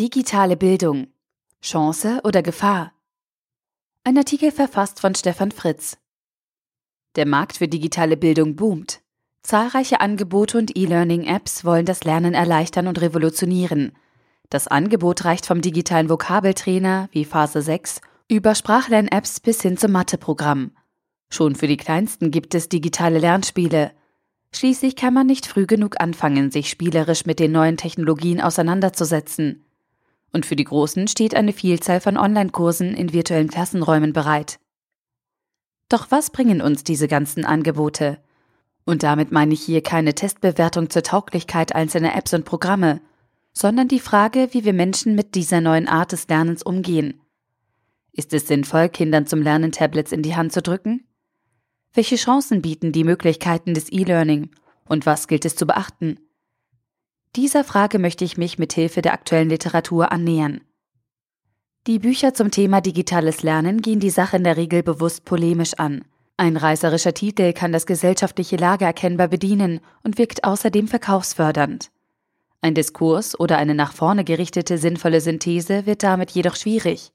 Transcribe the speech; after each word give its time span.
Digitale 0.00 0.56
Bildung. 0.56 1.08
Chance 1.60 2.22
oder 2.24 2.42
Gefahr? 2.42 2.94
Ein 4.02 4.16
Artikel 4.16 4.50
verfasst 4.50 4.98
von 4.98 5.14
Stefan 5.14 5.50
Fritz. 5.52 5.98
Der 7.16 7.26
Markt 7.26 7.58
für 7.58 7.68
digitale 7.68 8.16
Bildung 8.16 8.56
boomt. 8.56 9.02
Zahlreiche 9.42 10.00
Angebote 10.00 10.56
und 10.56 10.74
E-Learning-Apps 10.74 11.66
wollen 11.66 11.84
das 11.84 12.04
Lernen 12.04 12.32
erleichtern 12.32 12.86
und 12.86 12.98
revolutionieren. 13.02 13.92
Das 14.48 14.68
Angebot 14.68 15.26
reicht 15.26 15.44
vom 15.44 15.60
digitalen 15.60 16.08
Vokabeltrainer 16.08 17.10
wie 17.12 17.26
Phase 17.26 17.60
6 17.60 18.00
über 18.26 18.54
Sprachlern-Apps 18.54 19.40
bis 19.40 19.60
hin 19.60 19.76
zum 19.76 19.92
Matheprogramm. 19.92 20.70
Schon 21.28 21.56
für 21.56 21.68
die 21.68 21.76
Kleinsten 21.76 22.30
gibt 22.30 22.54
es 22.54 22.70
digitale 22.70 23.18
Lernspiele. 23.18 23.92
Schließlich 24.54 24.96
kann 24.96 25.12
man 25.12 25.26
nicht 25.26 25.46
früh 25.46 25.66
genug 25.66 26.00
anfangen, 26.00 26.50
sich 26.50 26.70
spielerisch 26.70 27.26
mit 27.26 27.38
den 27.38 27.52
neuen 27.52 27.76
Technologien 27.76 28.40
auseinanderzusetzen. 28.40 29.66
Und 30.32 30.46
für 30.46 30.56
die 30.56 30.64
Großen 30.64 31.08
steht 31.08 31.34
eine 31.34 31.52
Vielzahl 31.52 32.00
von 32.00 32.16
Online-Kursen 32.16 32.94
in 32.94 33.12
virtuellen 33.12 33.48
Klassenräumen 33.48 34.12
bereit. 34.12 34.58
Doch 35.88 36.10
was 36.10 36.30
bringen 36.30 36.60
uns 36.60 36.84
diese 36.84 37.08
ganzen 37.08 37.44
Angebote? 37.44 38.18
Und 38.84 39.02
damit 39.02 39.32
meine 39.32 39.54
ich 39.54 39.62
hier 39.62 39.82
keine 39.82 40.14
Testbewertung 40.14 40.88
zur 40.88 41.02
Tauglichkeit 41.02 41.74
einzelner 41.74 42.14
Apps 42.14 42.32
und 42.32 42.44
Programme, 42.44 43.00
sondern 43.52 43.88
die 43.88 44.00
Frage, 44.00 44.48
wie 44.52 44.64
wir 44.64 44.72
Menschen 44.72 45.14
mit 45.14 45.34
dieser 45.34 45.60
neuen 45.60 45.88
Art 45.88 46.12
des 46.12 46.28
Lernens 46.28 46.62
umgehen. 46.62 47.20
Ist 48.12 48.32
es 48.32 48.46
sinnvoll, 48.46 48.88
Kindern 48.88 49.26
zum 49.26 49.42
Lernen 49.42 49.72
Tablets 49.72 50.12
in 50.12 50.22
die 50.22 50.36
Hand 50.36 50.52
zu 50.52 50.62
drücken? 50.62 51.06
Welche 51.92 52.16
Chancen 52.16 52.62
bieten 52.62 52.92
die 52.92 53.04
Möglichkeiten 53.04 53.74
des 53.74 53.90
E-Learning 53.90 54.50
und 54.84 55.06
was 55.06 55.26
gilt 55.26 55.44
es 55.44 55.56
zu 55.56 55.66
beachten? 55.66 56.18
Dieser 57.36 57.62
Frage 57.62 58.00
möchte 58.00 58.24
ich 58.24 58.36
mich 58.36 58.58
mit 58.58 58.72
Hilfe 58.72 59.02
der 59.02 59.12
aktuellen 59.12 59.48
Literatur 59.48 60.10
annähern. 60.10 60.62
Die 61.86 62.00
Bücher 62.00 62.34
zum 62.34 62.50
Thema 62.50 62.80
digitales 62.80 63.44
Lernen 63.44 63.82
gehen 63.82 64.00
die 64.00 64.10
Sache 64.10 64.36
in 64.36 64.44
der 64.44 64.56
Regel 64.56 64.82
bewusst 64.82 65.24
polemisch 65.24 65.74
an. 65.74 66.04
Ein 66.36 66.56
reißerischer 66.56 67.14
Titel 67.14 67.52
kann 67.52 67.70
das 67.70 67.86
gesellschaftliche 67.86 68.56
Lager 68.56 68.86
erkennbar 68.86 69.28
bedienen 69.28 69.80
und 70.02 70.18
wirkt 70.18 70.42
außerdem 70.42 70.88
verkaufsfördernd. 70.88 71.90
Ein 72.62 72.74
Diskurs 72.74 73.38
oder 73.38 73.58
eine 73.58 73.76
nach 73.76 73.92
vorne 73.92 74.24
gerichtete 74.24 74.76
sinnvolle 74.76 75.20
Synthese 75.20 75.86
wird 75.86 76.02
damit 76.02 76.32
jedoch 76.32 76.56
schwierig. 76.56 77.12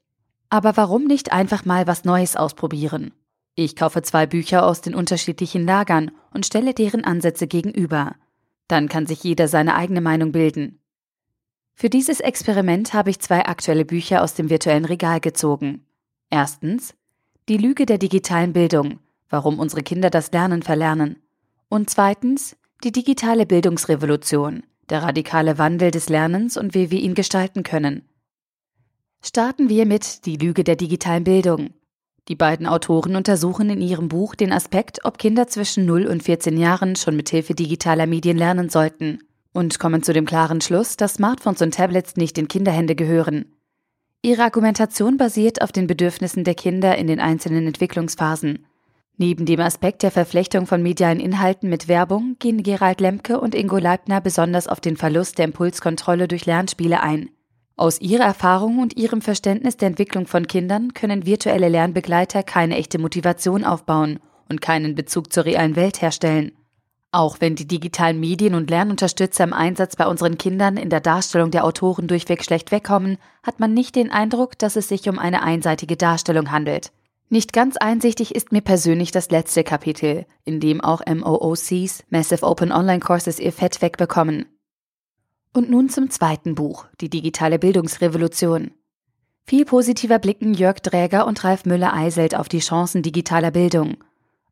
Aber 0.48 0.78
warum 0.78 1.04
nicht 1.04 1.30
einfach 1.30 1.66
mal 1.66 1.86
was 1.86 2.04
Neues 2.04 2.36
ausprobieren? 2.36 3.12
Ich 3.54 3.76
kaufe 3.76 4.00
zwei 4.00 4.26
Bücher 4.26 4.66
aus 4.66 4.80
den 4.80 4.94
unterschiedlichen 4.94 5.66
Lagern 5.66 6.10
und 6.32 6.46
stelle 6.46 6.72
deren 6.72 7.04
Ansätze 7.04 7.46
gegenüber. 7.46 8.14
Dann 8.68 8.88
kann 8.88 9.06
sich 9.06 9.22
jeder 9.22 9.48
seine 9.48 9.74
eigene 9.74 10.00
Meinung 10.00 10.32
bilden. 10.32 10.80
Für 11.74 11.90
dieses 11.90 12.20
Experiment 12.20 12.94
habe 12.94 13.10
ich 13.10 13.20
zwei 13.20 13.44
aktuelle 13.44 13.84
Bücher 13.84 14.22
aus 14.22 14.34
dem 14.34 14.48
virtuellen 14.48 14.86
Regal 14.86 15.20
gezogen. 15.20 15.86
Erstens 16.30 16.94
Die 17.48 17.58
Lüge 17.58 17.86
der 17.86 17.98
digitalen 17.98 18.52
Bildung, 18.52 18.98
warum 19.28 19.58
unsere 19.58 19.82
Kinder 19.82 20.10
das 20.10 20.32
Lernen 20.32 20.62
verlernen. 20.62 21.22
Und 21.68 21.90
zweitens 21.90 22.56
Die 22.82 22.92
digitale 22.92 23.46
Bildungsrevolution, 23.46 24.62
der 24.88 25.02
radikale 25.02 25.58
Wandel 25.58 25.90
des 25.90 26.08
Lernens 26.08 26.56
und 26.56 26.74
wie 26.74 26.90
wir 26.90 27.00
ihn 27.00 27.14
gestalten 27.14 27.62
können. 27.62 28.08
Starten 29.22 29.68
wir 29.68 29.86
mit 29.86 30.24
Die 30.26 30.36
Lüge 30.36 30.64
der 30.64 30.76
digitalen 30.76 31.24
Bildung 31.24 31.70
die 32.28 32.34
beiden 32.34 32.66
Autoren 32.66 33.14
untersuchen 33.14 33.70
in 33.70 33.80
ihrem 33.80 34.08
Buch 34.08 34.34
den 34.34 34.52
Aspekt, 34.52 35.04
ob 35.04 35.18
Kinder 35.18 35.46
zwischen 35.46 35.86
0 35.86 36.06
und 36.06 36.22
14 36.22 36.56
Jahren 36.56 36.96
schon 36.96 37.16
mit 37.16 37.28
Hilfe 37.28 37.54
digitaler 37.54 38.06
Medien 38.06 38.36
lernen 38.36 38.68
sollten 38.68 39.20
und 39.52 39.78
kommen 39.78 40.02
zu 40.02 40.12
dem 40.12 40.26
klaren 40.26 40.60
Schluss, 40.60 40.96
dass 40.96 41.14
Smartphones 41.14 41.62
und 41.62 41.74
Tablets 41.74 42.16
nicht 42.16 42.36
in 42.36 42.48
Kinderhände 42.48 42.94
gehören. 42.94 43.56
Ihre 44.22 44.42
Argumentation 44.42 45.16
basiert 45.16 45.62
auf 45.62 45.72
den 45.72 45.86
Bedürfnissen 45.86 46.42
der 46.42 46.54
Kinder 46.54 46.98
in 46.98 47.06
den 47.06 47.20
einzelnen 47.20 47.66
Entwicklungsphasen. 47.66 48.66
Neben 49.18 49.46
dem 49.46 49.60
Aspekt 49.60 50.02
der 50.02 50.10
Verflechtung 50.10 50.66
von 50.66 50.82
medialen 50.82 51.20
Inhalten 51.20 51.70
mit 51.70 51.88
Werbung 51.88 52.36
gehen 52.38 52.62
Gerald 52.62 53.00
Lemke 53.00 53.40
und 53.40 53.54
Ingo 53.54 53.78
Leibner 53.78 54.20
besonders 54.20 54.66
auf 54.66 54.80
den 54.80 54.96
Verlust 54.96 55.38
der 55.38 55.46
Impulskontrolle 55.46 56.28
durch 56.28 56.44
Lernspiele 56.44 57.02
ein. 57.02 57.30
Aus 57.78 58.00
ihrer 58.00 58.24
Erfahrung 58.24 58.78
und 58.78 58.96
ihrem 58.96 59.20
Verständnis 59.20 59.76
der 59.76 59.88
Entwicklung 59.88 60.26
von 60.26 60.46
Kindern 60.46 60.94
können 60.94 61.26
virtuelle 61.26 61.68
Lernbegleiter 61.68 62.42
keine 62.42 62.76
echte 62.76 62.98
Motivation 62.98 63.64
aufbauen 63.64 64.18
und 64.48 64.62
keinen 64.62 64.94
Bezug 64.94 65.30
zur 65.30 65.44
realen 65.44 65.76
Welt 65.76 66.00
herstellen. 66.00 66.52
Auch 67.12 67.36
wenn 67.40 67.54
die 67.54 67.68
digitalen 67.68 68.18
Medien 68.18 68.54
und 68.54 68.70
Lernunterstützer 68.70 69.44
im 69.44 69.52
Einsatz 69.52 69.94
bei 69.94 70.06
unseren 70.06 70.38
Kindern 70.38 70.78
in 70.78 70.88
der 70.88 71.00
Darstellung 71.00 71.50
der 71.50 71.64
Autoren 71.64 72.08
durchweg 72.08 72.42
schlecht 72.42 72.72
wegkommen, 72.72 73.18
hat 73.42 73.60
man 73.60 73.74
nicht 73.74 73.94
den 73.94 74.10
Eindruck, 74.10 74.58
dass 74.58 74.76
es 74.76 74.88
sich 74.88 75.06
um 75.08 75.18
eine 75.18 75.42
einseitige 75.42 75.98
Darstellung 75.98 76.50
handelt. 76.50 76.92
Nicht 77.28 77.52
ganz 77.52 77.76
einsichtig 77.76 78.34
ist 78.34 78.52
mir 78.52 78.62
persönlich 78.62 79.10
das 79.10 79.30
letzte 79.30 79.64
Kapitel, 79.64 80.24
in 80.44 80.60
dem 80.60 80.80
auch 80.80 81.02
MOOCs, 81.06 82.04
Massive 82.08 82.46
Open 82.46 82.72
Online 82.72 83.00
Courses, 83.00 83.38
ihr 83.38 83.52
Fett 83.52 83.82
wegbekommen. 83.82 84.46
Und 85.56 85.70
nun 85.70 85.88
zum 85.88 86.10
zweiten 86.10 86.54
Buch, 86.54 86.84
Die 87.00 87.08
digitale 87.08 87.58
Bildungsrevolution. 87.58 88.72
Viel 89.46 89.64
positiver 89.64 90.18
blicken 90.18 90.52
Jörg 90.52 90.80
Dräger 90.80 91.26
und 91.26 91.44
Ralf 91.44 91.64
Müller-Eiselt 91.64 92.34
auf 92.34 92.50
die 92.50 92.58
Chancen 92.58 93.00
digitaler 93.00 93.50
Bildung. 93.50 93.96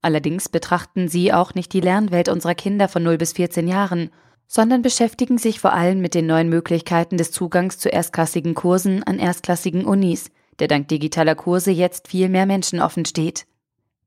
Allerdings 0.00 0.48
betrachten 0.48 1.08
sie 1.08 1.30
auch 1.30 1.54
nicht 1.54 1.74
die 1.74 1.82
Lernwelt 1.82 2.30
unserer 2.30 2.54
Kinder 2.54 2.88
von 2.88 3.02
0 3.02 3.18
bis 3.18 3.34
14 3.34 3.68
Jahren, 3.68 4.08
sondern 4.46 4.80
beschäftigen 4.80 5.36
sich 5.36 5.60
vor 5.60 5.74
allem 5.74 6.00
mit 6.00 6.14
den 6.14 6.24
neuen 6.24 6.48
Möglichkeiten 6.48 7.18
des 7.18 7.32
Zugangs 7.32 7.78
zu 7.78 7.90
erstklassigen 7.90 8.54
Kursen 8.54 9.02
an 9.02 9.18
erstklassigen 9.18 9.84
Unis, 9.84 10.30
der 10.58 10.68
dank 10.68 10.88
digitaler 10.88 11.34
Kurse 11.34 11.70
jetzt 11.70 12.08
viel 12.08 12.30
mehr 12.30 12.46
Menschen 12.46 12.80
offen 12.80 13.04
steht. 13.04 13.44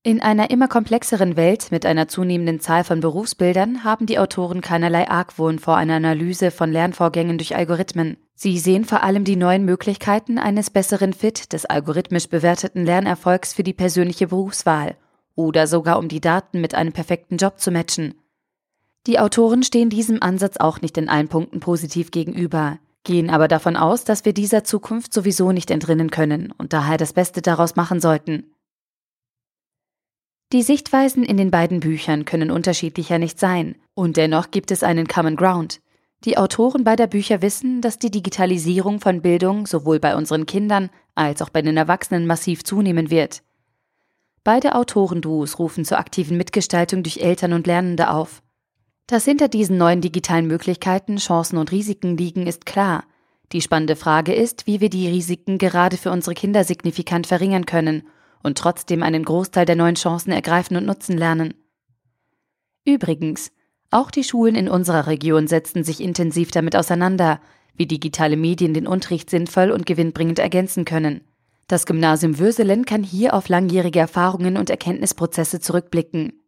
In 0.08 0.22
einer 0.22 0.52
immer 0.52 0.70
komplexeren 0.70 1.36
Welt 1.36 1.70
mit 1.70 1.86
einer 1.86 2.08
zunehmenden 2.08 2.62
Zahl 2.62 2.86
von 2.86 3.02
Berufsbildern 3.02 3.84
haben 3.84 4.06
die 4.06 4.20
Autoren 4.20 4.62
keinerlei 4.62 5.10
Argwohn 5.10 5.60
vor 5.60 5.76
einer 5.76 5.96
Analyse 5.96 6.50
von 6.50 6.72
Lernvorgängen 6.72 7.38
durch 7.38 7.58
Algorithmen. 7.58 8.16
Sie 8.34 8.58
sehen 8.58 8.86
vor 8.86 9.04
allem 9.04 9.26
die 9.26 9.36
neuen 9.36 9.66
Möglichkeiten 9.66 10.38
eines 10.38 10.70
besseren 10.70 11.12
Fit 11.12 11.52
des 11.52 11.66
algorithmisch 11.66 12.30
bewerteten 12.30 12.86
Lernerfolgs 12.86 13.52
für 13.52 13.64
die 13.64 13.74
persönliche 13.74 14.28
Berufswahl 14.28 14.96
oder 15.36 15.68
sogar 15.68 16.00
um 16.00 16.08
die 16.08 16.22
Daten 16.22 16.62
mit 16.62 16.74
einem 16.74 16.94
perfekten 16.94 17.36
Job 17.36 17.60
zu 17.60 17.70
matchen. 17.70 18.16
Die 19.08 19.20
Autoren 19.20 19.62
stehen 19.62 19.90
diesem 19.90 20.24
Ansatz 20.24 20.56
auch 20.56 20.80
nicht 20.80 20.98
in 20.98 21.10
allen 21.10 21.28
Punkten 21.28 21.60
positiv 21.60 22.12
gegenüber, 22.12 22.80
gehen 23.04 23.30
aber 23.30 23.50
davon 23.50 23.76
aus, 23.76 24.06
dass 24.06 24.24
wir 24.24 24.32
dieser 24.32 24.64
Zukunft 24.64 25.14
sowieso 25.14 25.52
nicht 25.52 25.70
entrinnen 25.70 26.12
können 26.12 26.54
und 26.58 26.72
daher 26.72 26.96
das 26.96 27.12
Beste 27.12 27.42
daraus 27.42 27.76
machen 27.76 28.00
sollten. 28.00 28.54
Die 30.54 30.62
Sichtweisen 30.62 31.24
in 31.24 31.36
den 31.36 31.52
beiden 31.52 31.82
Büchern 31.82 32.24
können 32.24 32.52
unterschiedlicher 32.52 33.20
nicht 33.20 33.38
sein, 33.38 33.76
und 33.96 34.16
dennoch 34.16 34.50
gibt 34.50 34.72
es 34.72 34.82
einen 34.82 35.06
Common 35.06 35.36
Ground. 35.36 35.82
Die 36.24 36.38
Autoren 36.38 36.86
beider 36.86 37.06
Bücher 37.06 37.42
wissen, 37.42 37.82
dass 37.82 38.00
die 38.00 38.12
Digitalisierung 38.12 39.02
von 39.02 39.22
Bildung 39.22 39.68
sowohl 39.68 40.00
bei 40.00 40.16
unseren 40.16 40.46
Kindern 40.46 40.90
als 41.16 41.42
auch 41.42 41.50
bei 41.50 41.62
den 41.62 41.76
Erwachsenen 41.76 42.26
massiv 42.26 42.64
zunehmen 42.64 43.10
wird. 43.10 43.44
Beide 44.46 44.76
Autorenduos 44.76 45.60
rufen 45.60 45.84
zur 45.84 46.00
aktiven 46.00 46.38
Mitgestaltung 46.38 47.04
durch 47.04 47.18
Eltern 47.18 47.52
und 47.52 47.68
Lernende 47.68 48.10
auf. 48.10 48.42
Dass 49.06 49.26
hinter 49.26 49.50
diesen 49.50 49.78
neuen 49.78 50.00
digitalen 50.00 50.48
Möglichkeiten 50.48 51.18
Chancen 51.18 51.58
und 51.58 51.74
Risiken 51.74 52.16
liegen, 52.16 52.48
ist 52.48 52.66
klar. 52.66 53.04
Die 53.52 53.62
spannende 53.62 53.98
Frage 53.98 54.34
ist, 54.34 54.66
wie 54.66 54.80
wir 54.80 54.90
die 54.90 55.10
Risiken 55.10 55.58
gerade 55.58 55.98
für 55.98 56.12
unsere 56.12 56.36
Kinder 56.36 56.64
signifikant 56.64 57.28
verringern 57.28 57.66
können 57.66 58.04
und 58.44 58.58
trotzdem 58.58 59.04
einen 59.04 59.24
Großteil 59.24 59.66
der 59.66 59.76
neuen 59.76 59.96
Chancen 59.96 60.32
ergreifen 60.32 60.78
und 60.78 60.86
nutzen 60.86 61.18
lernen. 61.18 61.54
Übrigens, 62.86 63.52
auch 63.90 64.12
die 64.12 64.24
Schulen 64.24 64.56
in 64.56 64.70
unserer 64.70 65.08
Region 65.08 65.48
setzen 65.48 65.84
sich 65.84 66.02
intensiv 66.02 66.52
damit 66.52 66.76
auseinander, 66.76 67.40
wie 67.76 67.86
digitale 67.86 68.38
Medien 68.38 68.74
den 68.74 68.88
Unterricht 68.88 69.30
sinnvoll 69.30 69.72
und 69.72 69.86
gewinnbringend 69.86 70.40
ergänzen 70.40 70.84
können. 70.84 71.22
Das 71.68 71.86
Gymnasium 71.86 72.40
Würselen 72.40 72.86
kann 72.86 73.04
hier 73.04 73.34
auf 73.34 73.50
langjährige 73.50 74.00
Erfahrungen 74.00 74.58
und 74.58 74.70
Erkenntnisprozesse 74.70 75.60
zurückblicken. 75.60 76.42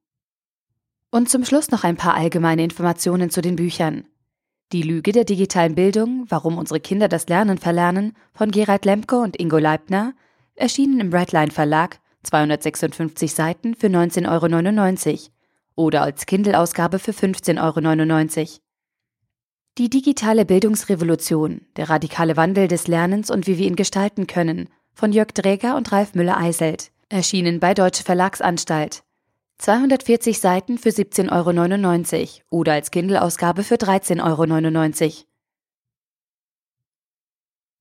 Und 1.12 1.30
zum 1.30 1.44
Schluss 1.44 1.71
noch 1.71 1.83
ein 1.83 1.97
paar 1.97 2.15
allgemeine 2.15 2.63
Informationen 2.63 3.30
zu 3.30 3.42
den 3.42 3.56
Büchern. 3.56 4.06
Die 4.71 4.83
Lüge 4.83 5.12
der 5.12 5.25
digitalen 5.25 5.75
Bildung, 5.75 6.25
warum 6.30 6.57
unsere 6.57 6.80
Kinder 6.80 7.07
das 7.07 7.27
Lernen 7.27 7.57
verlernen, 7.57 8.13
von 8.33 8.51
Gerald 8.51 8.85
Lemke 8.85 9.18
und 9.18 9.39
Ingo 9.39 9.57
Leibner, 9.57 10.13
erschienen 10.59 11.00
im 11.00 11.13
Redline 11.13 11.51
Verlag, 11.51 12.00
256 12.23 13.33
Seiten 13.33 13.75
für 13.75 13.88
19,99 13.88 15.07
Euro 15.07 15.17
oder 15.75 16.01
als 16.01 16.25
Kindle-Ausgabe 16.25 17.00
für 17.00 17.11
15,99 17.11 18.38
Euro. 18.38 18.47
Die 19.77 19.89
digitale 19.89 20.45
Bildungsrevolution, 20.45 21.61
der 21.77 21.89
radikale 21.89 22.35
Wandel 22.35 22.67
des 22.67 22.88
Lernens 22.88 23.31
und 23.31 23.47
wie 23.47 23.57
wir 23.57 23.65
ihn 23.65 23.77
gestalten 23.77 24.27
können, 24.27 24.67
von 24.94 25.13
Jörg 25.13 25.31
Dräger 25.31 25.77
und 25.77 25.91
Ralf 25.94 26.15
Müller-Eiselt, 26.15 26.91
erschienen 27.07 27.61
bei 27.61 27.73
Deutsche 27.73 28.03
Verlagsanstalt. 28.03 29.03
240 29.59 30.39
Seiten 30.39 30.77
für 30.77 30.89
17,99 30.89 31.31
Euro 31.31 32.59
oder 32.59 32.73
als 32.73 32.91
Kindle-Ausgabe 32.91 33.63
für 33.63 33.75
13,99 33.75 35.03
Euro. 35.06 35.29